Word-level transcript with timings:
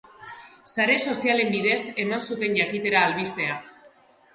Sare 0.75 0.95
sozialen 1.11 1.53
bidez 1.57 1.77
eman 2.07 2.27
zuten 2.31 2.61
jakitera 2.65 3.09
albistea. 3.11 3.65